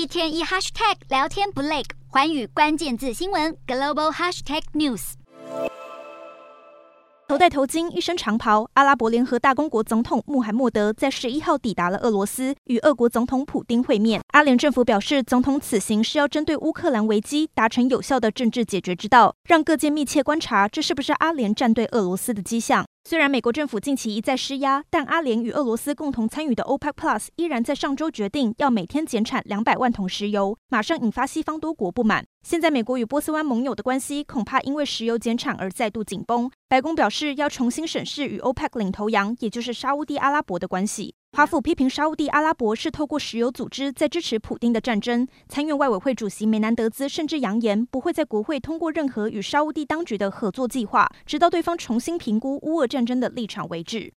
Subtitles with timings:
[0.00, 5.12] 一天一 hashtag 聊天不累，寰宇关键字新闻 global hashtag news。
[7.28, 14.22] 头戴头巾，一身长袍，阿拉伯联合大公国总统穆罕默德在十一号抵达了俄罗斯，与俄国总统普丁会面。
[14.28, 22.86] 阿联政府表示，总统此行是要针对乌克兰危机达成有效的政治解决之道，让各界密切观察，这是不是阿联站队俄罗斯的迹象。
[23.10, 32.24] 虽然美国政府近期一再施压，但阿联与俄罗斯共同参与的 OPEC Plus 依然在上周决定要每天减产两百万桶石油，马上引发西方多国不满。
[32.42, 36.50] 现在美国与波斯湾盟友的关系恐怕因为石油减产而再度紧绷。
[36.68, 41.14] 白宫表示要重新审视与 OPEC 领头羊，也就是沙乌地阿拉伯的关系。
[41.36, 45.28] 华府批评沙乌地阿拉伯是透过石油组织在支持普丁的战争。
[45.48, 54.08] 参院外委会主席梅南德兹甚至扬言不会在国会通过任何与沙乌地当局的合作计划，直到对方重新评估乌俄战争的立场为止。